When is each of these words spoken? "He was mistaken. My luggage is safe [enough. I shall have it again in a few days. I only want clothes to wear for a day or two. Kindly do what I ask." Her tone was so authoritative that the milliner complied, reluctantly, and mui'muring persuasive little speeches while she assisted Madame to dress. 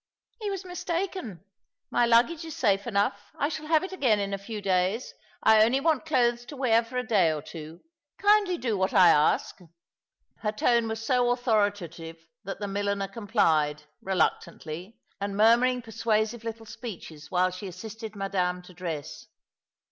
"He 0.41 0.49
was 0.49 0.65
mistaken. 0.65 1.41
My 1.91 2.07
luggage 2.07 2.43
is 2.43 2.55
safe 2.55 2.87
[enough. 2.87 3.21
I 3.37 3.49
shall 3.49 3.67
have 3.67 3.83
it 3.83 3.91
again 3.91 4.19
in 4.19 4.33
a 4.33 4.37
few 4.39 4.59
days. 4.59 5.13
I 5.43 5.63
only 5.63 5.79
want 5.79 6.07
clothes 6.07 6.43
to 6.45 6.57
wear 6.57 6.83
for 6.83 6.97
a 6.97 7.05
day 7.05 7.31
or 7.31 7.43
two. 7.43 7.81
Kindly 8.17 8.57
do 8.57 8.75
what 8.75 8.95
I 8.95 9.09
ask." 9.09 9.59
Her 10.39 10.51
tone 10.51 10.87
was 10.87 11.05
so 11.05 11.29
authoritative 11.29 12.25
that 12.43 12.59
the 12.59 12.67
milliner 12.67 13.07
complied, 13.07 13.83
reluctantly, 14.01 14.97
and 15.19 15.35
mui'muring 15.35 15.83
persuasive 15.83 16.43
little 16.43 16.65
speeches 16.65 17.29
while 17.29 17.51
she 17.51 17.67
assisted 17.67 18.15
Madame 18.15 18.63
to 18.63 18.73
dress. 18.73 19.27